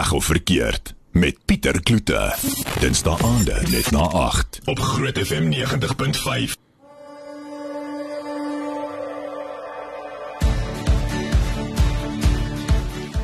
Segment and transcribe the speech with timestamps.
[0.00, 2.34] Reg of verkeerd met Pieter Kloete.
[2.80, 6.54] Dinsdae aande net na 8 op Groot FM 90.5.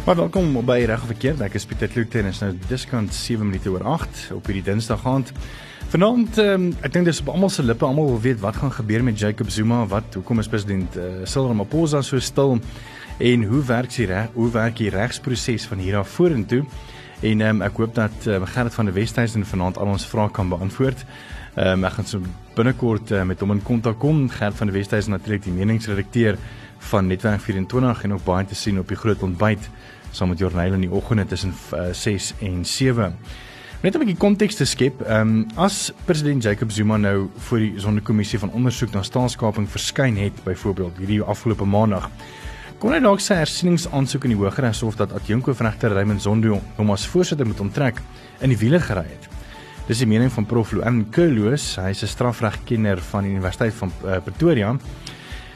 [0.04, 1.40] Maar welkom by Reg of Verkeerd.
[1.40, 5.06] Ek is Pieter Kloete en is nou diskant 7 minute oor 8 op hierdie Dinsdag
[5.08, 5.32] aand.
[5.88, 9.06] Vanaand, um, ek dink dis op almal se lippe, almal wil weet wat gaan gebeur
[9.06, 12.58] met Jacob Zuma, wat hoekom is president uh, Cyril Ramaphosa so stil
[13.18, 16.64] en hoe werk sy reg, hoe werk die regsproses van hier af vorentoe?
[17.24, 20.50] En um, ek hoop dat uh, Gerrit van der Westhuizen vanaand al ons vrae kan
[20.52, 21.06] beantwoord.
[21.56, 22.20] Um, ek gaan so
[22.56, 24.26] binnekort uh, met hom in kontak kom.
[24.28, 26.36] Gerrit van der Westhuizen natuurlik die meningsredakteur
[26.90, 29.70] van Netwerk 24 en ook baie te sien op die groot ontbyt
[30.12, 33.16] saam met Jorneel in die oggende tussen uh, 6 en 7.
[33.82, 37.80] Net 'n bietjie konteks te skep, ehm um, as president Jacob Zuma nou voor die
[37.80, 42.08] sondekommissie van ondersoek na staatskaping verskyn het byvoorbeeld hierdie afgelope maandag,
[42.76, 47.48] kon hy dalk sy hersieningsaansoek in die Hooggeregshof dat adjunkoofregter Raymond Zondo hom as voorsitter
[47.48, 48.02] moet onttrek
[48.44, 49.28] in die wiele gery het.
[49.88, 53.92] Dis die mening van Prof Loan Kerloos, hy is 'n strafregkenner van die Universiteit van
[54.04, 54.76] uh, Pretoria.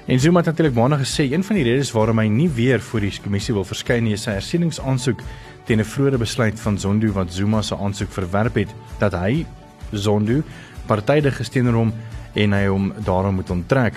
[0.06, 3.00] En Zuma het natuurlik maandag gesê een van die redes waarom hy nie weer voor
[3.00, 5.20] die kommissie wil verskyn nie is sy hersieningsaansoek
[5.66, 8.68] teen 'n vroeëre besluit van Zondo wat Zuma se aansoek verwerp het
[8.98, 9.44] dat hy
[9.92, 10.42] Zondo
[10.86, 11.92] partydig gesteun hom
[12.34, 13.94] en hy hom daarom moet onttrek.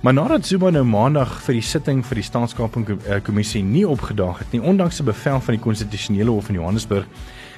[0.00, 2.86] Maar nadat Zuma nou maandag vir die sitting vir die staatskaping
[3.26, 7.04] kommissie nie opgedaag het nie ondanks 'n bevel van die konstitusionele hof in Johannesburg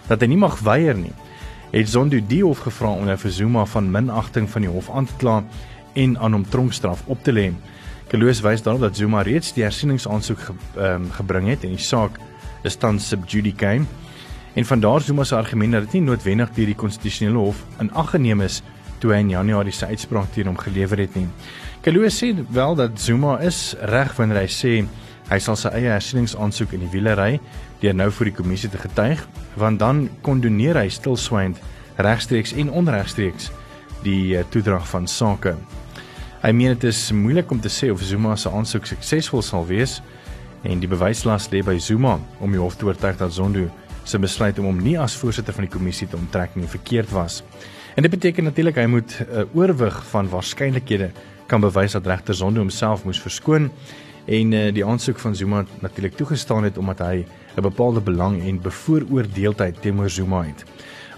[0.09, 1.13] dat hy nie mag weier nie,
[1.71, 5.07] het Zondo die hof gevra om nou vir Zuma van minagting van die hof aan
[5.07, 5.45] te kla
[5.95, 7.53] en aan hom tronkstraf op te lê.
[8.09, 12.19] Keloos wys daarop dat Zuma reeds die hersieningsaansoek ge, um, gebring het en die saak
[12.65, 13.87] is tans sub judice.
[14.55, 17.93] En van daar Zuma se argument dat dit nie noodwendig deur die konstitusionele hof in
[17.93, 18.63] ag geneem is
[18.99, 21.29] toe hy in Januarie sy uitspraak teen hom gelewer het nie.
[21.83, 24.73] Keloos sê wel dat Zuma is reg wanneer hy sê
[25.27, 27.41] hy sal sy eie hersieningsaansoek in die wielery
[27.81, 29.19] deur nou vir die kommissie te getuig,
[29.59, 31.59] want dan kondoneer hy stilswygend
[31.99, 33.49] regstreeks en onregstreeks
[34.05, 35.57] die uh, toedrag van sake.
[36.45, 39.99] Hy meen dit is moeilik om te sê of Zuma se aansoek suksesvol sal wees
[40.63, 43.67] en die bewyslas lê by Zuma om die hof te oortuig dat Zondo
[44.07, 47.43] se besluit om hom nie as voorsitter van die kommissie te onttrek nie verkeerd was.
[47.99, 51.11] En dit beteken natuurlik hy moet 'n uh, oorwig van waarskynlikhede
[51.53, 53.69] kan bewys dat regter Zondo homself moes verskoon
[54.25, 57.27] en uh, die aansoek van Zuma natuurlik toegestaan het omdat hy
[57.57, 60.65] 'n bepaalde belang en bevooroordeeldheid teenoor Zuma het.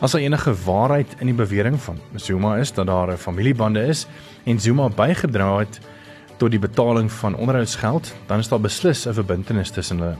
[0.00, 4.06] As daar enige waarheid in die bewering van Zuma is dat daar 'n familiebande is
[4.44, 5.80] en Zuma bygedra het
[6.36, 10.16] tot die betaling van onderhoudsgeld, dan is daar beslis 'n verbintenis tussen hulle.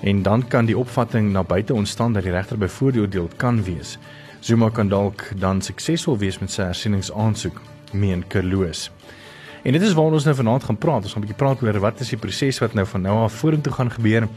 [0.00, 3.98] En dan kan die opvatting na buite ontstaan dat die regter bevoordeel kan wees.
[4.40, 7.60] Zuma kan dalk dan suksesvol wees met sy hersieningsaansoek,
[7.92, 8.90] meen Kerloos.
[9.62, 11.02] En dit is waaroor ons nou vanaand gaan praat.
[11.02, 13.32] Ons gaan 'n bietjie praat oor wat is die proses wat nou van nou af
[13.32, 14.28] vorentoe gaan gebeur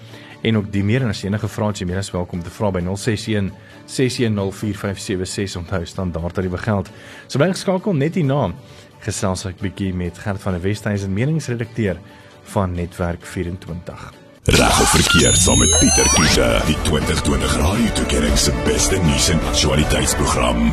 [0.41, 2.81] en ook die meer en as enige vrae jy meer as welkom te vra by
[2.81, 3.51] 061
[3.85, 6.89] 6104576 onthou standaard tariewe geld.
[7.27, 8.53] So bly geskakel net hierna
[8.99, 11.97] gesels ek bietjie met Gert van der Westhuizen meningsredakteur
[12.43, 14.13] van Netwerk 24.
[14.43, 19.39] Reg of verkeerd saam met Pieter Kiese, die 2020 Radio Tuigering se beste nuus en
[19.53, 20.71] aktualiteitsprogram.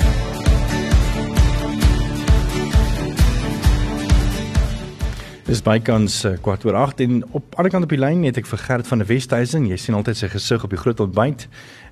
[5.48, 8.44] Dis bykans uh, kwart oor 8 en op ander kant op die lyn het ek
[8.50, 9.64] vir Gert van der Westhuizen.
[9.64, 11.46] Jy sien altyd sy gesig op die groot ontbyt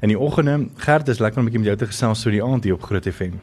[0.05, 0.59] in die oggende.
[0.84, 2.84] Gert, dis lekker om 'n bietjie met jou te gesels so die aand hier op
[2.84, 3.41] Groot FM.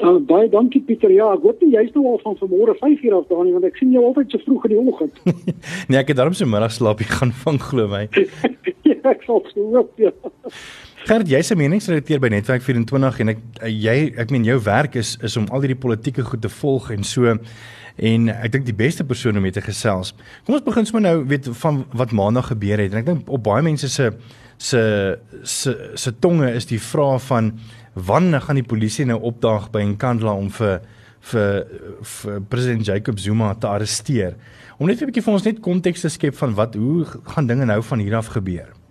[0.00, 1.12] Uh, baie dankie Pieter.
[1.12, 3.76] Ja, ek hoop nie jy's nou al van vanmôre 5:00 af daar nie want ek
[3.76, 5.20] sien jou altyd so vroeg in die oggend.
[5.88, 8.08] nee, ek het daarom so middagslaapie gaan vang glo my.
[8.88, 10.10] ja, ek sal glo ja.
[11.02, 15.16] Gert, jy's 'n meningsredakteur by Netwerk 24 en ek jy ek meen jou werk is
[15.20, 17.26] is om al hierdie politieke goed te volg en so
[17.96, 20.14] en ek dink die beste persoon om mee te gesels.
[20.46, 23.42] Kom ons begin sommer nou weet van wat maandag gebeur het en ek dink op
[23.42, 24.12] baie mense se
[24.58, 27.58] se se se tonge is die vraag van
[27.94, 30.82] wanneer gaan die polisie nou opdaag by Nkandla om vir
[31.32, 31.66] vir
[32.02, 34.36] vir president Jacob Zuma te arresteer.
[34.78, 37.64] Om net 'n bietjie vir ons net konteks te skep van wat hoe gaan dinge
[37.64, 38.81] nou van hier af gebeur.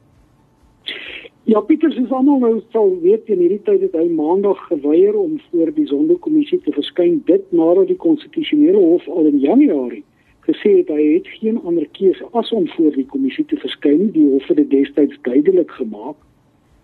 [1.52, 5.34] Ja, Pieter, soos almal nou sal weet, in hierdie tyd het hy maandag geweier om
[5.50, 10.06] voor die sondekommissie te verskyn dit nadat die konstitusionele hof al in Januarie
[10.48, 14.14] gesê het hy het geen ander keuse as om voor die kommissie te verskyn.
[14.16, 16.16] Die hof het dit destyds duidelik gemaak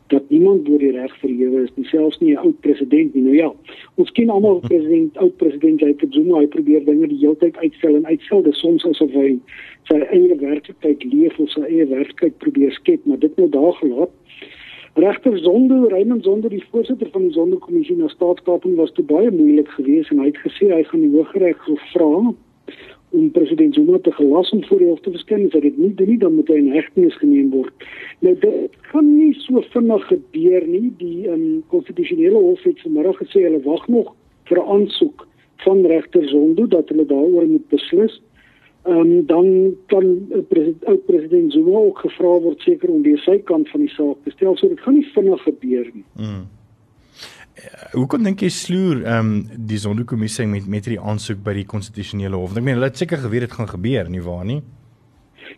[0.07, 3.23] dat niemand deur die reg verhewe is, nie selfs nie 'n oud president nie.
[3.23, 3.53] Nou ja,
[3.95, 7.95] ons ken almal president, oud president Jacob Zuma, hy probeer dinge die hele tyd uitstel
[7.95, 9.39] en uitstel, dis soms asof hy
[9.83, 14.09] sy eie werklikheid leef of sy eie werklikheid probeer skep, maar dit nou daar gelaat.
[14.97, 19.67] Regter Zondo, Raymond Zondo, die voorsitter van die Zondo-kommissie na staatskaping was te baie moeilik
[19.67, 22.33] geweest en hy het gesê hy gaan die Hooggereg gevra
[23.17, 25.47] om president Zuma te gelas om voor die hof te verskyn.
[25.47, 27.87] As hy dit nie doen nie, dan moet hy in hegtenis geneem word.
[28.25, 30.91] Nou dit gaan nie so vinnig gebeur nie.
[31.01, 34.13] Die um, konstitusionele hof het vanmiddag gesê hulle wag nog
[34.49, 35.27] vir 'n aansoek
[35.65, 38.21] van regter Zondo dat hulle daaroor moet beslis.
[38.87, 43.39] Um, dan kan uh, president ou president Zuma ook gevra word seker om weer sy
[43.43, 44.55] kant van die saak te stel.
[44.55, 46.05] So dit gaan nie vinnig gebeur nie.
[46.15, 46.45] Mm.
[47.91, 51.65] Hoe kon dink jy sloer ehm um, die Zondo-kommissie met met hierdie aansoek by die
[51.65, 52.57] konstitusionele hof?
[52.57, 54.59] Ek meen hulle het seker geweet dit gaan gebeur, nie waar nie?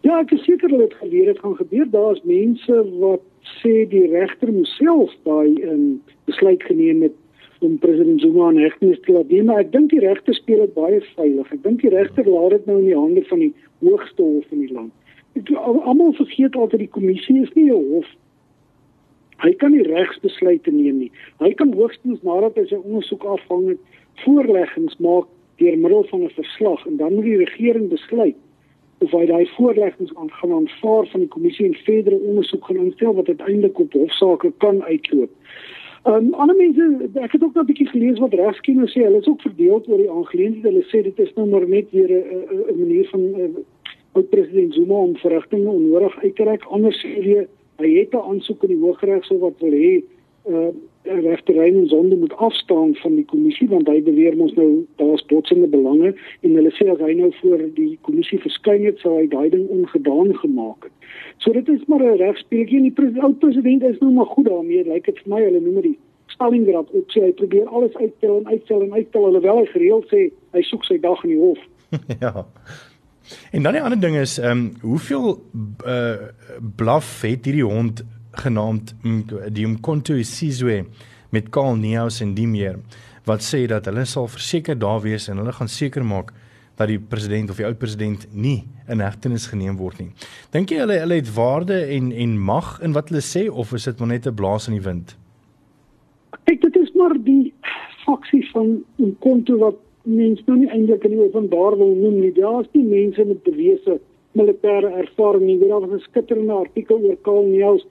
[0.06, 1.90] Ja, ek is seker hulle het geweet dit gaan gebeur.
[1.92, 3.26] Daar's mense wat
[3.58, 5.90] sê die regter moes self daai ehm um,
[6.30, 7.18] besluit geneem het
[7.60, 10.74] om president Zuma in hegtenis te laat neem, maar ek dink die regter speel dit
[10.78, 11.52] baie veilig.
[11.52, 13.52] Ek dink die regter laat dit nou in die hande van die
[13.84, 14.96] hoogste hof in die land.
[15.60, 18.08] Almal vergeet altyd die kommissie is nie 'n hof
[19.40, 21.12] Hy kan nie regsbesluite neem nie.
[21.40, 23.82] Hy kan hoogstens nadat hy sy ondersoek afhang het,
[24.26, 25.28] voorleggings maak
[25.60, 28.36] deur middel van 'n verslag en dan moet die regering besluit
[29.00, 33.14] of hy daai voorleggings aan gaan aanvaar van die kommissie en verdere ondersoek gaan instel
[33.16, 35.32] wat uiteindelik op hofsaake kan uitloop.
[36.04, 39.20] Ehm um, ander mense, ek het ook nog 'n bietjie gelees wat regskenne sê, hulle
[39.20, 40.64] is ook verdeel oor die aangeleentheid.
[40.64, 43.50] Hulle sê dit is nou maar net weer 'n 'n manier van uh,
[44.12, 46.64] oud president Zuma om verrigtinge onnodig uit te reik.
[46.64, 47.48] Anders sê hulle
[47.80, 50.04] hy het 'n aansoek in die Hooggeregshof wat wil hê
[50.48, 50.72] uh
[51.04, 55.68] regterrein en sonde moet afstaan van die kommissie want hy beweer mos nou daar's botsende
[55.68, 59.50] belange en hulle sê as hy nou voor die kommissie verskyn het sou hy daai
[59.50, 60.94] ding ongedaan gemaak het.
[61.38, 64.86] So dit is maar 'n regspeletjie en die president president is nou maar goed daarmee
[64.86, 65.98] lyk dit vir my hulle noem dit
[66.28, 70.30] Stalingrad op sê hy probeer alles uitstel en uitstel en uitstel alhoewel hy gereeld sê
[70.52, 71.60] hy soek sy dag in die hof.
[72.24, 72.46] ja.
[73.52, 75.46] En dan die ander ding is, ehm um, hoeveel
[75.86, 76.14] uh
[76.76, 78.96] blaf het hierdie hond genaamd
[79.54, 80.86] die Mkonto Isizwe
[81.30, 82.80] met Karl Neus en die meer
[83.30, 86.34] wat sê dat hulle sal verseker daar wees en hulle gaan seker maak
[86.80, 90.12] dat die president of die oud president nie in hegtenis geneem word nie.
[90.56, 93.90] Dink jy hulle hulle het waarde en en mag in wat hulle sê of is
[93.90, 95.18] dit maar net 'n blaas in die wind?
[96.46, 97.54] Ek dit is maar die
[98.06, 99.76] faksie van Mkonto wat
[100.10, 102.32] mense nou nie eintlik in die openbaar wil noem nie.
[102.36, 104.00] Daar's nie mense met bewese
[104.38, 105.60] militêre ervaring nie.
[105.60, 107.86] Daar was 'n skitterende artikel oor Karl Neels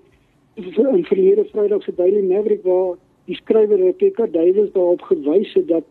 [0.56, 5.84] in verlede Vrydag se Daily Maverick waar die skrywer Rebecca Davies daarop gewys het dat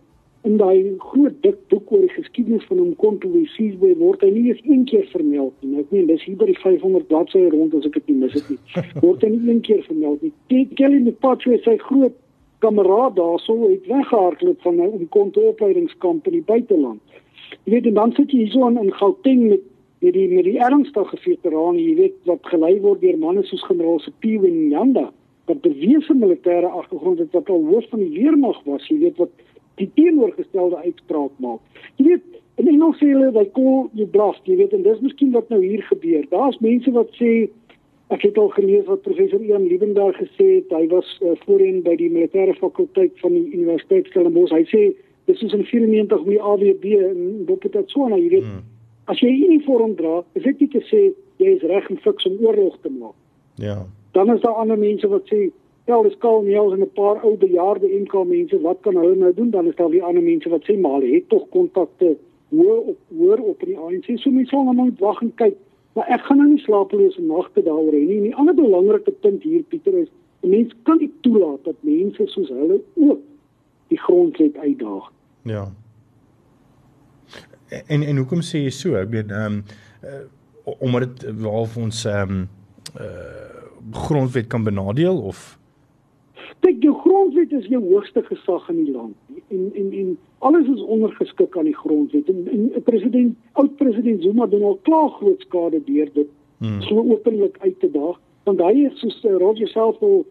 [0.43, 4.21] in daai groot dik boek oor die geskiedenis van hom kon toe sies by word
[4.21, 5.71] hy nie eens een keer vermeld nie.
[5.71, 8.37] Nou, ek meen dis hier by die 500 bladsye rond as ek dit nie mis
[8.37, 8.59] het nie.
[9.05, 10.63] Word hy nie een keer vermeld nie.
[10.79, 12.15] Kelly McPatch sy groot
[12.59, 17.01] kameraad daarso het weggehardloop van 'n kontoopleidingskamp in die buiteland.
[17.63, 19.61] Jy weet en dan sit jy hierso in Gauteng met
[19.99, 23.99] met die met die ernstige veterane, jy weet wat gelei word deur manne soos generaal
[23.99, 25.11] Sepiwe en Nyanda
[25.47, 29.29] wat bewese militêre agtergrond het wat al hoof van die weermag was, jy weet wat
[29.79, 31.85] die teenoorgestelde uitspraak maak.
[31.95, 32.25] Jy weet
[32.57, 35.61] en Engels sê hulle they call you bluff, jy weet en dis miskien wat nou
[35.63, 36.25] hier gebeur.
[36.33, 37.47] Daar's mense wat sê
[38.07, 40.71] Ek het al gelees wat professor Ian Liebenberg gesê het.
[40.71, 44.53] Hy was uh, voorheen by die militêre fakulteit van die Universiteit Stellenbosch.
[44.55, 44.83] Hy sê
[45.27, 48.47] dis is in 94 met AWB en so nou, jy weet.
[48.47, 48.63] Hmm.
[49.11, 51.01] As jy 'n uniform dra, is dit nie te sê
[51.37, 53.15] jy is reg en fiks om oorlog te maak.
[53.55, 53.85] Ja.
[54.11, 55.51] Dan is daar ander mense wat sê
[55.87, 59.33] Wel, dis kalm ons en 'n paar ou bejaarde MK mense, wat kan hulle nou
[59.33, 59.49] doen?
[59.49, 62.17] Dan is daar weer ander mense wat sê maar hulle het tog kontakte
[62.49, 64.19] hoor op hoor op in die ANC.
[64.19, 65.55] So mense sal nou moet wag en kyk.
[65.97, 68.29] Maar ek gaan nou nie slapelose nagte daaroor hê nie.
[68.29, 70.11] 'n Ander belangrike punt hier Pieter is,
[70.45, 73.21] mense kan nie toelaat dat mense soos hulle ook
[73.89, 75.07] die grondwet uitdaag.
[75.41, 75.63] Ja.
[77.87, 78.93] En en hoekom sê jy so?
[78.95, 79.63] Ek weet ehm um,
[80.03, 82.47] uh, omdat dit half ons ehm um,
[83.01, 83.45] uh
[83.91, 85.57] grondwet kan benadeel of
[86.59, 89.15] Kyk, die grondwet is jou hoogste gesag in die land.
[89.47, 94.45] En en en alles is ondergeskik aan die grondwet en, en president oud president Zuma
[94.45, 96.27] doen al klaar groot skade deur dit
[96.57, 96.81] hmm.
[96.81, 100.25] so openlik uit te daag want hy het soos uh, Roger self al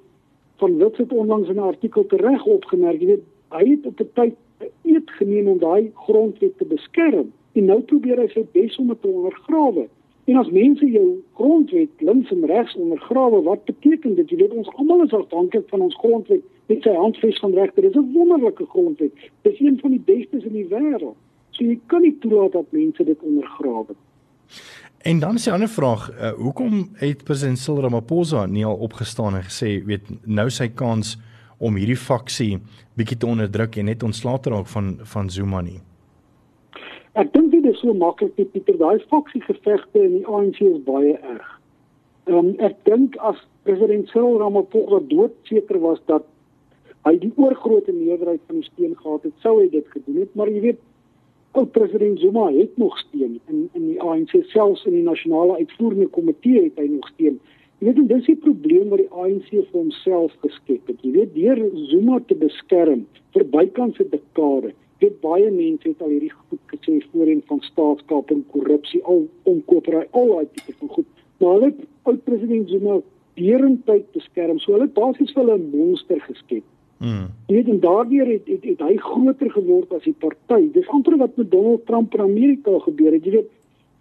[0.62, 3.26] van Wits het onlangs in 'n artikel tereg opgemerk jy weet
[3.58, 4.34] hy het op 'n tyd
[4.82, 9.02] eet geneem om daai grondwet te beskerm en nou probeer hy sy bes om dit
[9.02, 9.88] te ondergrawe
[10.26, 14.30] En as mense jou grondwet links en regs ondergrawe, wat beteken dit?
[14.30, 17.80] Jy weet ons almal is afhanklik van ons grondwet met sy handves van regte.
[17.80, 19.14] Dit is 'n wonderlike grondwet.
[19.42, 21.14] Dit is een van die bestes in die wêreld.
[21.50, 23.94] So jy kan nie toelaat dat mense dit ondergrawe.
[24.98, 29.34] En dan is 'n ander vraag, uh, hoekom het president Cyril Ramaphosa nie al opgestaan
[29.34, 31.18] en gesê, weet, nou sy kans
[31.58, 32.58] om hierdie faksie
[32.94, 35.80] bietjie te onderdruk en net ontslae te raak van van Zuma nie?
[37.16, 40.82] Ek dink dit is so maklik nie Pieter, daai faksie gevegte in die ANC is
[40.84, 41.46] baie erg.
[42.28, 46.26] Ehm um, ek dink as president Cyril Ramaphosa doodseker was dat
[47.08, 50.52] hy die oorgrootste meerderheid van die steun gehad het, sou hy dit gedoen het, maar
[50.52, 50.84] jy weet,
[51.56, 56.12] ou president Zuma het nog steun in in die ANC selfs in die nasionale uitvoerende
[56.12, 57.40] komitee het hy nog steun.
[57.80, 61.00] Jy weet dis die probleem wat die ANC vir homself geskep het.
[61.00, 64.76] Jy weet deur Zuma te beskerm vir bykans 'n dekade.
[64.98, 70.32] Weet baie mense het al hierdie goed gesê voorheen van staatskaping, korrupsie, al omkopery, al
[70.32, 71.10] daai tipe van goed.
[71.38, 73.00] Maar hulle oud president Zuma
[73.36, 74.58] deurentyd beskerm.
[74.58, 76.64] So hulle basies vir hulle 'n monster geskep.
[76.98, 77.28] Mm.
[77.46, 80.70] Weet en daardeur het, het het hy groter geword as die party.
[80.72, 83.24] Dis amper wat met Donald Trump in Amerika gebeur het.
[83.24, 83.50] Jy weet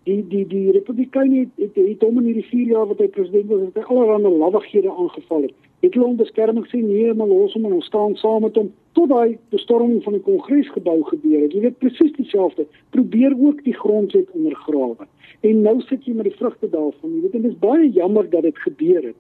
[0.06, 3.48] die die die Republikeine het, het het hom in hierdie 4 jaar wat hy president
[3.50, 5.65] was, het hy allerlei lawaghede aangeval het.
[5.86, 8.72] Het hulle hom beskerming sien nee, maar los hom en ons staan saam met hom
[8.98, 11.54] tot daai bestorming van die Kongresgebou gebeur het.
[11.54, 12.66] Jy weet presies dieselfde.
[12.96, 15.06] Probeer ook die grondwet ondergrawe.
[15.46, 17.12] En nou sit jy met die vrugte daarvan.
[17.14, 19.20] Jy weet en dit is baie jammer dat dit gebeur het.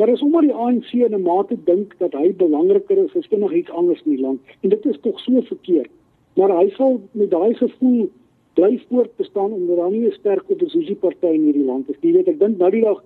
[0.00, 3.70] Daar is omdat die ANC in 'n mate dink dat hy belangriker is as enigiets
[3.70, 5.90] anders in die land en dit is tog so verkeerd.
[6.36, 8.08] Maar hy sal met daai gevoel
[8.54, 11.96] bly voortbestaan omdat daar nie 'n sterk oppositieparty in hierdie land is.
[12.00, 13.04] Jy weet, ek dink nou die dag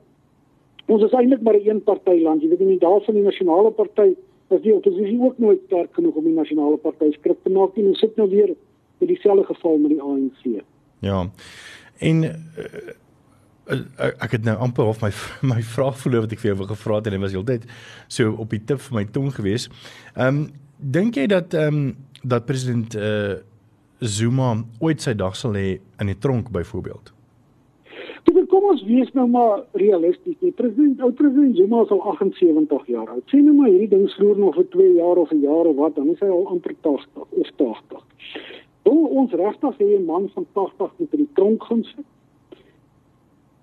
[0.90, 2.42] ons is eintlik maar 'n een party land.
[2.42, 4.14] Jy weet nie daar van die nasionale party
[4.48, 7.86] as die oppositie ook nooit sterk genoeg om die nasionale party skrik te maak nie.
[7.86, 8.54] Ons sit nou weer
[8.98, 10.62] met dieselfde geval met die ANC.
[11.00, 11.30] Ja.
[11.98, 15.12] En uh, ek het nou amper of my
[15.54, 17.68] my vraag verloor wat ek vir jou gevra het en dit was heeltyd
[18.08, 19.68] so op die tip van my tong gewees.
[20.16, 20.42] Ehm um,
[20.80, 23.38] dink jy dat ehm um, dat president uh
[24.00, 27.10] Zuma ooit sy dag sal hê in die tronk byvoorbeeld?
[28.24, 30.36] Dit kom ons wees nou maar realisties.
[30.40, 33.22] Die president, ou president Zuma is al 78 jaar oud.
[33.32, 35.94] Sien nou maar hierdie ding sloer nog vir 2 jaar of 'n jaar of wat,
[35.94, 38.04] dan is hy al amper 80 of 80.
[38.82, 42.06] Wil ons regtig hê 'n man van 80 moet in die tronk gaan sit?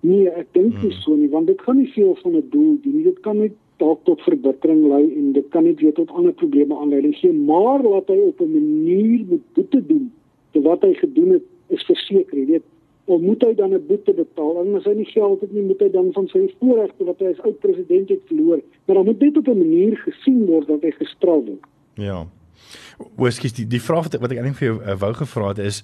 [0.00, 1.00] Nee, ek dink nie hmm.
[1.02, 3.04] so nie, want dit gaan nie veel van 'n doel dien nie.
[3.04, 6.76] Dit kan net dalk tot verbittering lei en dit kan net weer tot ander probleme
[6.76, 10.12] aanleiding gee, maar laat hy op 'n manier moet boete doen
[10.52, 12.66] te wat hy gedoen het is verseker, jy weet,
[13.08, 14.60] of moet hy dan 'n boete betaal?
[14.64, 17.32] En as hy nie geld het nie, moet hy dan van sy voorregte wat hy
[17.32, 20.82] as oud president het verloor, maar dan moet dit op 'n manier gesien word dat
[20.82, 21.64] hy gestraf word.
[21.94, 22.26] Ja.
[23.16, 25.58] Weskie die die vraag wat ek, wat ek eintlik vir jou uh, wou gevra het
[25.58, 25.82] is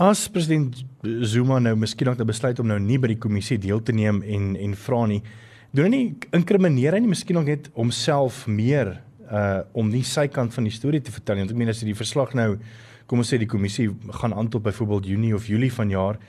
[0.00, 3.92] as president Zuma nou miskien dalk besluit om nou nie by die kommissie deel te
[3.92, 5.22] neem en en vra nie,
[5.72, 8.96] doen hy nie inkrimineer hy nie miskien nog net homself meer
[9.30, 11.44] uh om nie sy kant van die storie te vertel nie.
[11.44, 12.56] Want ek meen as jy die verslag nou
[13.10, 13.88] kom ons sê die kommissie
[14.20, 16.20] gaan aan tot byvoorbeeld Junie of Julie vanjaar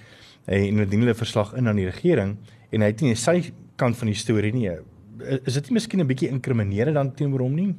[0.48, 2.38] eh, en hulle dien hulle verslag in aan die regering
[2.72, 3.38] en hy het nie sy
[3.78, 4.68] kant van die storie nie.
[4.72, 7.76] Eh, is dit nie miskien 'n bietjie inkriminerende dan teenoor hom nie?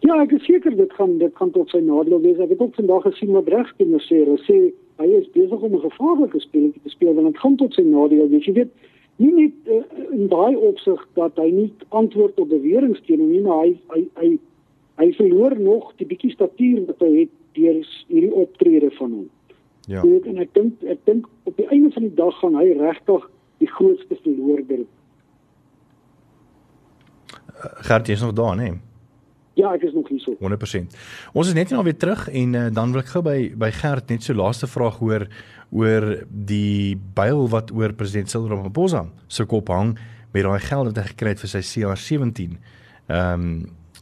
[0.00, 2.38] Ja, ek is seker dit gaan dit gaan tot sy nadeel wees.
[2.38, 5.88] Ek het ook vandag gesien wat regskinders sê, hulle sê hy is besig om 'n
[5.90, 8.46] gevaarlike speletjie te speel want dit gaan tot sy nadeel wees.
[8.46, 8.72] Jy weet
[9.16, 9.82] nie net uh,
[10.12, 14.02] in daai opsig dat hy nie antwoord op beweringe teen hom nie, maar hy hy
[14.20, 14.38] hy
[14.96, 19.26] hy verloor nog die bietjie statuur wat hy het deur hierdie optrede van hom.
[19.86, 20.02] Ja.
[20.02, 23.28] Weet, en ek dink ek dink op die einde van die dag gaan hy regtig
[23.62, 24.82] die grootste verloorder.
[27.56, 28.74] Uh, Gert is nog daar, nee.
[29.56, 30.34] Ja, ek is nog hier so.
[30.42, 30.96] 100%.
[31.32, 34.10] Ons is net nou weer terug en uh, dan wil ek gou by by Gert
[34.12, 35.28] net so laaste vraag hoor
[35.70, 39.96] oor die byl wat oor president Cyril Ramaphosa se kop hang
[40.34, 42.60] met daai geld wat hy gekry het vir sy CR17.
[43.08, 43.50] Ehm um,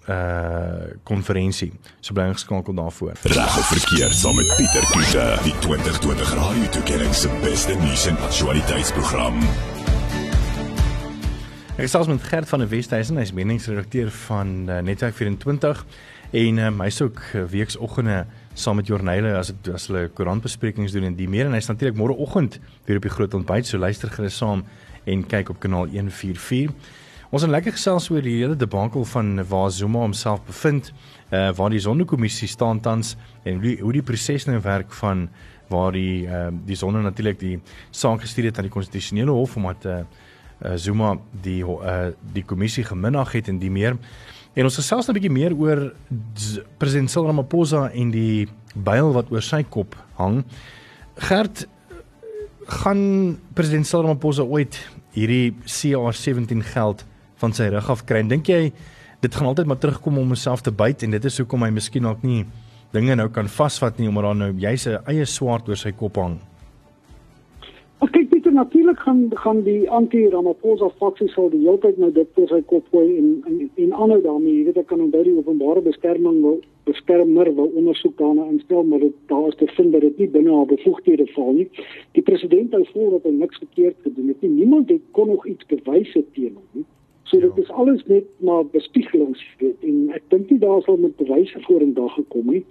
[0.08, 1.73] uh konferensie.
[2.00, 3.12] So bly ingeskakel daarvoor.
[3.23, 8.18] Reg of verkeerd saam met Pieter Kloete, die 2020 Radio Tuigering se beste nuus en
[8.18, 9.40] aktualiteitsprogram.
[11.75, 15.80] Ek is met Gert van der Westhuizen, hy's meningsredakteur van uh, Netwerk 24
[16.30, 21.16] en um, hy's ook weeksoggende saam met joernale as dit as hulle koerantbesprekings doen en
[21.18, 24.62] die meer en hy's natuurlik môreoggend weer op die groot ontbyt, so luister gerus saam
[25.04, 26.70] en kyk op kanaal 144.
[27.34, 30.92] Ons het lekker gesels oor die hele debakel van waar Zuma homself bevind,
[31.34, 35.24] uh waar die sondekommissie staan tans en hoe, hoe die proses nou werk van
[35.72, 37.56] waar die uh die sonde natuurlik die
[37.90, 39.96] saak gestuur het aan die konstitusionele hof omdat uh,
[40.62, 43.96] uh Zuma die uh die kommissie geminag het en die meer.
[44.54, 45.90] En ons gesels 'n bietjie meer oor
[46.78, 50.44] president Cyril Ramaphosa en die byl wat oor sy kop hang.
[51.16, 51.66] Gert
[52.66, 54.78] gaan president Cyril Ramaphosa ooit
[55.10, 57.04] hierdie CR17 geld
[57.44, 58.22] van sy rug af kry.
[58.28, 58.72] Dink jy
[59.24, 62.08] dit gaan altyd maar terugkom om homself te byt en dit is hoekom hy miskien
[62.08, 62.44] dalk nie
[62.94, 66.16] dinge nou kan vasvat nie omdat daar nou jy's 'n eie swaard oor sy kop
[66.16, 66.36] hang.
[68.04, 72.28] Ek kyk dit natuurlik gaan gaan die anti-Ramaphosa faksie sal die hele tyd nou dit
[72.38, 75.38] oor sy kop gooi en en en aanhou daarmee, jy weet ek kan onthou die
[75.38, 80.00] openbare beskerming wil beskermer wil ondersoek daarna instel maar dit daar is te vind dat
[80.00, 81.68] dit nie binne haar bevoegdhede val nie.
[82.12, 84.50] Die president het voor dat hy niks verkeerd gedoen het nie.
[84.50, 86.84] Niemand het kon nog iets bewys teen hom nie.
[87.25, 87.62] So dit ja.
[87.62, 91.81] is alles net maar bespiegelings weet en ek dink nie daar sal met bewyse voor
[91.81, 92.64] in dag gekom nie.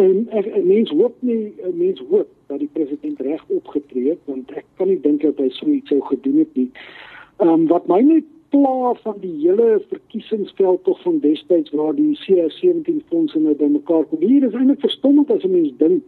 [0.00, 4.64] En ek mens hoop nie mens hoop dat die president reg opgetree het want ek
[4.80, 6.70] kan nie dink dat hy so iets sou gedoen het nie.
[7.40, 12.16] Ehm um, wat my net pla van die hele verkiesingsveld tog van destyds waar die
[12.24, 14.20] CR17 fondse nou bymekaar kom.
[14.20, 16.02] Hier is eintlik verstommend as 'n mens dink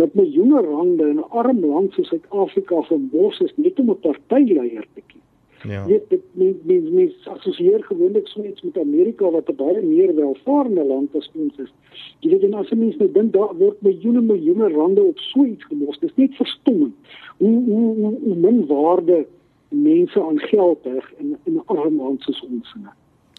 [0.00, 4.86] dat miljoene rande in 'n arm land soos Suid-Afrika vermors is net om 'n partyleier
[4.94, 5.23] te kies.
[5.68, 5.86] Ja.
[5.86, 10.14] Dit dit mens mens mens assosieer gewoonlik so iets met Amerika wat 'n baie meer
[10.14, 11.72] welvarende land as ons is.
[12.20, 15.44] Jy weet en as jy mens nou dink daar word miljoene miljoene rande op so
[15.44, 15.98] iets gemors.
[15.98, 16.94] Dit is net verstommend.
[17.36, 19.26] Hoe hoe hoe, hoe min waarde
[19.68, 22.74] mense aan geld heg in in 'n arm land soos ons.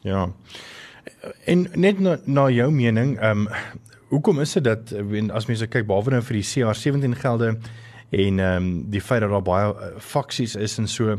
[0.01, 0.33] Ja.
[1.45, 3.47] En net na, na jou mening, ehm um,
[4.07, 7.57] hoekom is dit dat wen as mense kyk behalwe nou vir die CR17 gelde
[8.09, 11.17] en ehm um, die feit dat daar baie uh, faksies is en so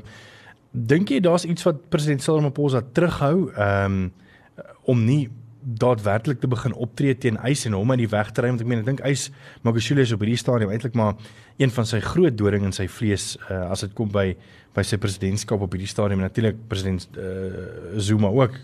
[0.76, 4.12] dink jy daar's iets wat president Cyril Ramaphosa terughou um,
[4.84, 5.26] om nie
[5.66, 8.68] daadwerklik te begin optree teen eis en hom in die weg te ry want ek
[8.70, 9.30] meen ek dink eis
[9.66, 11.16] Magashule is op hierdie stadium eintlik maar
[11.58, 14.28] een van sy groot doring in sy vlees uh, as dit kom by
[14.76, 18.60] by sy presidentskap op hierdie stadium natuurlik president uh, Zuma ook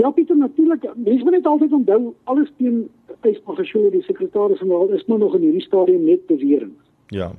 [0.00, 2.86] Ja, Pieter, natuurlik, mens moet net altyd onthou alles teen
[3.20, 6.72] Ysmagashoe die sekretaris-generaal is maar nog in hierdie stadium net bewering.
[7.12, 7.34] Ja.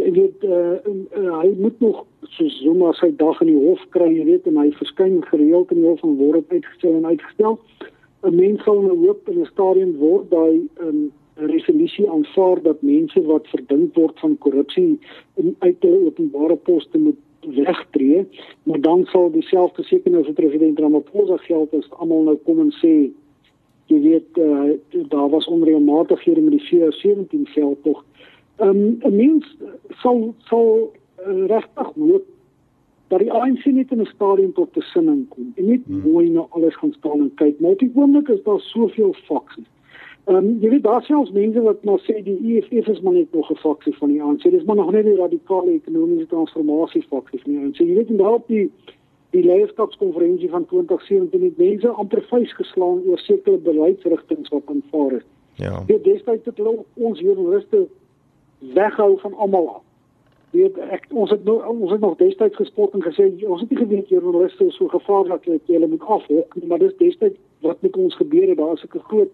[0.00, 4.08] Ek weet uh, uh, hy moet nog so Zuma sy dag in die hof kry,
[4.08, 7.58] jy weet, en hy verskyn gereeld in die hof en word uitgestel en uitgestel.
[8.22, 12.82] 'n Mens sal nou hoop in 'n stadium word daai 'n um, resolusie aanvaar dat
[12.82, 14.98] mense wat verdink word van korrupsie
[15.34, 18.26] in uit 'n openbare poste moet wegtree,
[18.62, 22.70] maar dan sal dieselfde seker nou vir president Ramaphosa geld as almal nou kom en
[22.70, 23.10] sê
[23.86, 24.70] jy weet uh,
[25.08, 28.04] daar was onreëlmatighede met die CR17 veld tog.
[28.60, 29.56] Um, 'n mens
[29.88, 30.92] sal sal
[31.26, 32.24] uh, regtig hoop
[33.08, 36.00] dat die ANC net in 'n stadium tot besinning kom en net hmm.
[36.12, 37.60] mooi na alles gaan staan en kyk.
[37.60, 39.70] Maar op die oomblik is daar soveel faksies.
[40.24, 43.32] Ehm um, jy weet daar selfs mense wat maar sê die EFF is maar net
[43.32, 44.42] nog 'n faksie van die ANC.
[44.42, 47.76] Dis maar nog net die radikale ekonomiese transformasie faksie van die ANC.
[47.76, 48.70] Jy weet inderdaad die
[49.30, 55.26] die leierskapskonferensie van 2017 het mense amper vuis geslaan oor sekere beleidsrigtinge wat aanvaar is.
[55.54, 55.82] Ja.
[55.86, 57.88] Dit destyds het hulle ons joernaliste
[58.74, 59.82] weghou van almal af.
[60.50, 63.78] Weet ek ons het nou ons het nog destyds gespot en gesê ons het nie
[63.78, 67.80] geweet joernaliste is so gevaarlik dat jy hulle moet afhok nie, maar dis destyds wat
[67.80, 68.58] met ons gebeur het.
[68.58, 69.32] Daar is 'n groot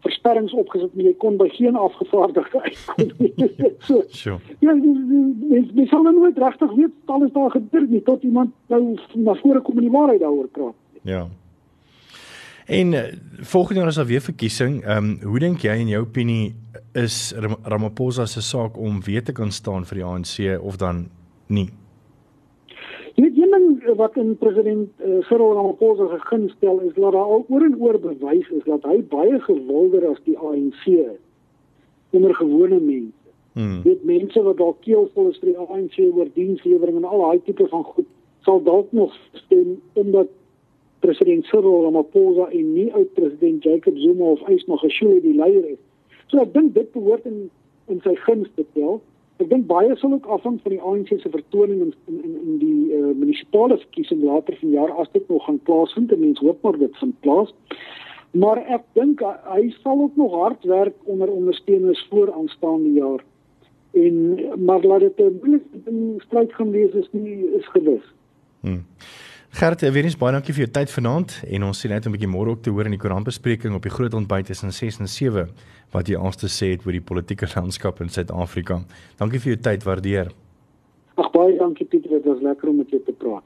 [0.00, 3.34] versperrings opgesit maar jy kon by geen afgevaardigde uitkom nie.
[3.88, 4.04] so.
[4.08, 4.38] Sure.
[4.58, 8.54] Ja, mens mens sal nou nooit regtig weet wat alles daar gebeur nie tot iemand
[8.66, 10.74] nou na vore kom en die waarheid daaroor praat.
[11.02, 11.26] Ja.
[12.70, 13.00] En uh,
[13.40, 14.84] volgende jaar is daar weer verkiesing.
[14.84, 16.54] Ehm um, hoe dink jy in jou opinie
[16.92, 21.08] is Ramaphosa se saak om weer te kan staan vir die ANC of dan
[21.46, 21.68] nie?
[23.14, 27.22] Jy weet een ding wat in president uh, Cyril Ramaphosa gegeen stel is dat daar
[27.22, 31.18] al oor en oor bewys is dat hy baie gewilder as die ANC is
[32.10, 33.14] onder gewone mense.
[33.52, 33.82] Hmm.
[33.82, 37.66] Dit mense wat dalk keelvol is vir die ANC oor dienslewering en al daai tipe
[37.70, 38.08] van goed
[38.46, 40.30] sal dalk nog stem omdat
[41.04, 45.78] president Cyril Ramaphosa en nie oud president Jacob Zuma of Ysma Gashule die leier is.
[46.30, 47.48] So ek dink dit behoort in
[47.90, 49.00] in sy guns te tel.
[49.42, 52.98] Ek dink baie sal ook afhang van die ANC se vertoning in in in, die
[52.98, 56.14] uh, munisipale verkiesing later vanjaar as dit nog gaan plaasvind.
[56.18, 57.50] Mense hoop maar dit vind plaas.
[58.30, 63.24] Maar ek dink hy sal ook nog hard werk onder ondersteuners voor aanstaande jaar.
[63.90, 68.06] En maar laat dit 'n stryd gaan wees is nie is gewis.
[68.60, 68.84] Hmm.
[69.50, 72.14] Gert, weer eens baie dankie vir jou tyd vanaand en ons sien uit om 'n
[72.14, 75.08] bietjie môre ook te hoor in die koerantbespreking op die groot ontbyt tussen 6 en
[75.08, 75.50] 7
[75.90, 78.84] wat jy ons te sê het oor die politieke landskap in Suid-Afrika.
[79.18, 80.30] Dankie vir jou tyd, waardeer.
[81.16, 83.42] Ag baie dankie Pieter, dit was lekker om met jou te praat.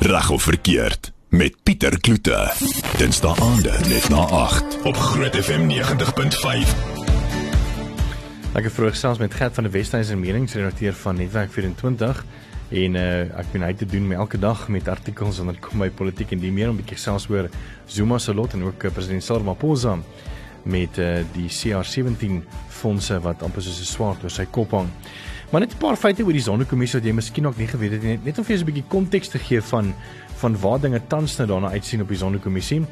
[0.00, 2.50] Reg of verkeerd met Pieter Kloete.
[2.98, 6.74] Dinsdae aande net na 8 op Groot FM 90.5.
[8.54, 12.24] Ek het vroeër selfs met Gert van der Westhuizen meningsredakteur van Netwerk 24
[12.74, 15.90] en uh, ek ben uit te doen met elke dag met artikels wanneer kom my
[15.94, 17.48] politiek en die meer om bietjie selfs oor
[17.86, 19.94] Zuma se lot en ook uh, president Cyril Ramaphosa
[20.64, 22.40] met uh, die CR17
[22.72, 24.88] fondse wat amper soos 'n swaard oor sy kop hang.
[25.52, 28.02] Maar net 'n paar feite oor die sondekommissie wat jy miskien nog nie geweet het
[28.02, 29.94] nie, net om vir jou 'n bietjie konteks te gee van
[30.40, 32.82] van waar dinge tans nou daarna uitsien op die sondekommissie.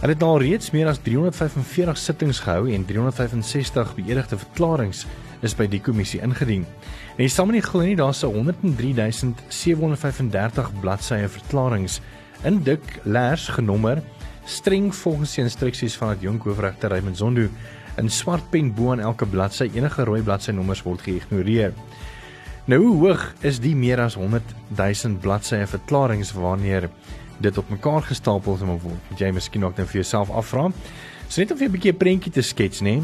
[0.00, 5.04] Hulle het al reeds meer as 345 sittings gehou en 365 beëdigde verklaringe
[5.42, 6.66] is by die kommissie ingedien.
[7.16, 11.88] En jy sal my nie glo nie, daar's 103735 bladsye verklaringe
[12.44, 14.02] in dik leers genommer,
[14.46, 17.48] streng volgens die instruksies van die jong hoofregter Raymond Zondo
[18.00, 19.70] in swart pen bo aan elke bladsy.
[19.74, 21.74] Enige rooi bladsy nommers word geïgnoreer.
[22.70, 26.88] Nou hoe hoog is die meer as 100 000 bladsye verklaringe wanneer
[27.40, 29.08] dit op mekaar gestapel moet word?
[29.10, 30.70] Moet jy miskien ook net vir jouself afvra?
[31.28, 33.02] So net om vir 'n bietjie 'n prentjie te skets, nê?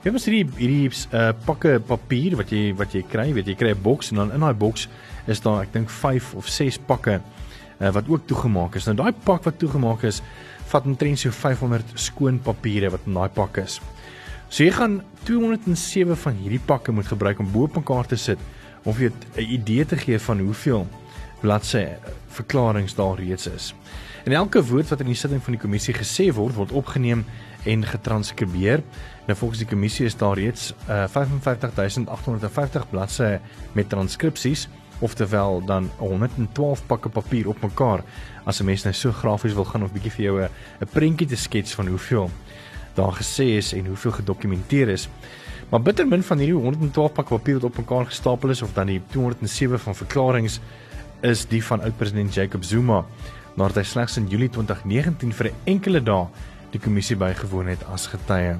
[0.00, 3.74] Jy mos hierdie hierdie uh pakke papier wat jy wat jy kry, weet jy kry
[3.74, 4.86] 'n boks en dan in daai boks
[5.28, 8.86] is daar ek dink 5 of 6 pakke uh, wat ook toegemaak is.
[8.88, 10.22] Nou daai pak wat toegemaak is,
[10.72, 13.76] vat omtrent so 500 skoon papiere wat in daai pak is.
[14.48, 18.38] So jy gaan 207 van hierdie pakke moet gebruik om bo op mekaar te sit
[18.84, 20.88] om vir 'n idee te gee van hoeveel
[21.42, 21.84] bladsy
[22.28, 23.74] verklaringe daar reeds is.
[24.24, 27.24] En elke woord wat in die sitting van die kommissie gesê word, word opgeneem
[27.64, 28.82] en getranskribeer.
[29.26, 33.40] Nou volgens die kommissie is daar reeds uh, 55850 bladsye
[33.72, 34.68] met transkripsies
[35.00, 38.04] oftewel dan 112 pakke papier op mekaar
[38.44, 40.48] as 'n mens nou so grafies wil gaan of bietjie vir jou 'n
[40.80, 42.30] 'n prentjie te skets van hoeveel
[42.94, 45.08] daar gesê is en hoeveel gedokumenteer is.
[45.68, 48.86] Maar bitter min van hierdie 112 pakke papier wat op mekaar gestapel is of dan
[48.86, 50.50] die 207 van verklaringe
[51.20, 53.04] is die van oud-president Jacob Zuma
[53.54, 56.28] nadat hy slegs in Julie 2019 vir 'n enkele dag
[56.70, 58.56] die kommissie bygewoon het as getuie.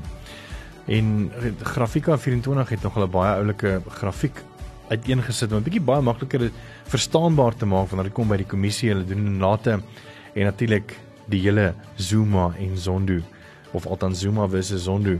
[0.90, 1.30] En
[1.62, 4.42] Grafika 24 het nog 'n baie oulike grafiek
[4.88, 6.50] uiteengesit om 'n bietjie baie makliker
[6.84, 9.70] verstaanbaar te maak wanneer dit kom by die kommissie hulle doen en late
[10.34, 10.96] en natuurlik
[11.26, 13.20] die hele Zuma en Zondo
[13.70, 15.18] of althans Zuma versus Zondo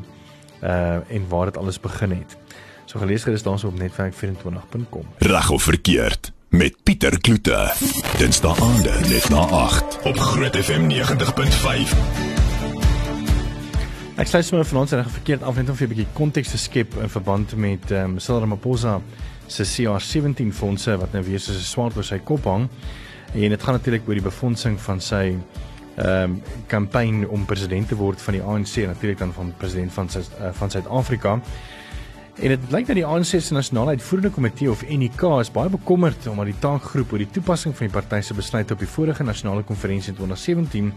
[0.62, 2.37] uh en waar dit alles begin het.
[2.85, 5.07] So gelees gerus daarso op netwerk24.com.
[5.18, 7.72] Reg of verkeerd met Pieter Kloete.
[8.18, 12.29] Dinsdae aande net na 8 op Groot FM 90.5.
[14.20, 16.96] Ek sê sommer vanaand reg verkeerd af net om vir 'n bietjie konteks te skep
[17.00, 19.00] in verband met ehm um, Cyril Ramaphosa
[19.46, 22.68] se CR17 fondse wat nou weer soos 'n swaard oor sy kop hang.
[23.33, 25.38] En dit gaan natuurlik oor die befondsing van sy
[25.96, 30.09] ehm um, kampanje om president te word van die ANC natuurlik dan van president van
[30.09, 31.40] sy uh, van Suid-Afrika.
[32.40, 36.26] En dit lyk dat die ANC se nasionale uitvoerende komitee of NEK is baie bekommerd
[36.26, 39.62] omdat die taakgroep oor die toepassing van die party se besluit op die vorige nasionale
[39.62, 40.92] konferensie in 2017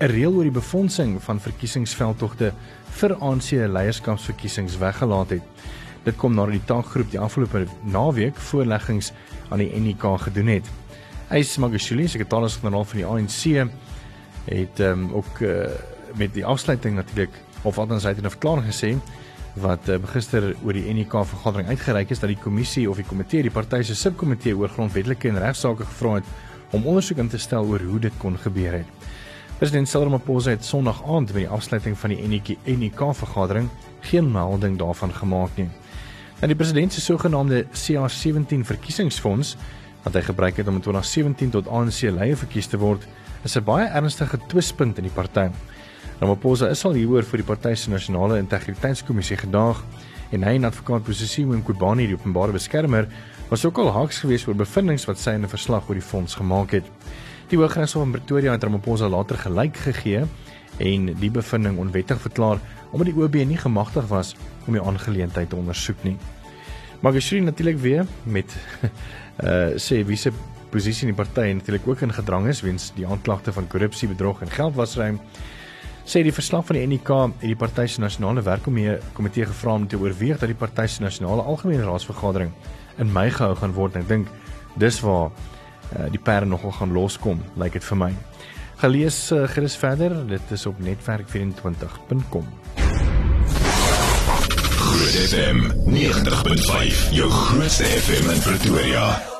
[0.00, 2.52] 'n reël oor die befondsing van verkiesingsveldtogte
[2.98, 5.42] vir ANC leierskapsverkiesings weggelaat het.
[6.04, 9.12] Dit kom nadat die taakgroep die afgelope naweek voorleggings
[9.50, 10.66] aan die NEK gedoen het.
[11.30, 13.70] Ys Magashule, sekretaris-generaal van die ANC,
[14.44, 15.66] het um, ook uh,
[16.18, 18.98] met die afsluiting natuurlik of althans hy het 'n verklaring gesê
[19.54, 23.42] wat uh, gister oor die NEK vergadering uitgereik is dat die kommissie of die komitee
[23.42, 26.24] die party se subkomitee oor grondwetlike en regsaake gevra het
[26.70, 28.86] om ondersoek in te stel oor hoe dit kon gebeur het.
[29.58, 33.68] President Cyril Ramaphosa het Sondag aand by die afsluiting van die NEK vergadering
[34.02, 35.68] geen melding daarvan gemaak nie.
[36.40, 39.54] Nou die president se sogenaamde CR17 verkiesingsfonds
[40.02, 43.06] wat hy gebruik het om in 2017 tot ANC leier verkies te word,
[43.44, 45.48] is 'n baie ernstige twispunt in die party.
[46.18, 49.84] Ramaphosa is al hieroor vir die party se nasionale integriteitskommissie gedaag
[50.32, 53.06] en hy en advokaat Posisiwe Mkhubane die openbare beskermer
[53.50, 56.34] was ook al haaks geweest oor bevindinge wat sy in 'n verslag oor die fonds
[56.34, 56.84] gemaak het.
[57.48, 60.22] Die Hooggeregshof in Pretoria het Ramaphosa later gelyk gegee
[60.80, 64.32] en die bevinding onwettig verklaar omdat die OB nie gemagtig was
[64.66, 66.16] om die aangeleentheid te ondersoek nie.
[67.04, 68.56] Magashri natuurlik weer met
[69.42, 70.32] uh sê wie se
[70.70, 74.40] posisie in die party natuurlik ook in gedrang is weens die aanklagte van korrupsie, bedrog
[74.42, 75.12] en geldwasry.
[76.04, 80.00] Sê die verslag van die NK het die party se nasionale werkkomitee gevra om te
[80.00, 82.50] oorweeg dat die party se nasionale algemene raadsvergadering
[82.98, 83.96] in Mei gehou gaan word.
[83.96, 84.28] Ek dink
[84.80, 85.30] dis waar
[85.98, 88.12] uh, die perde nogal gaan loskom, lyk like dit vir my.
[88.82, 92.48] Gelees uh, gerus verder, dit is op netwerk24.com.
[94.84, 99.34] Groot FM 90.5, jou grootste FM in Pretoria.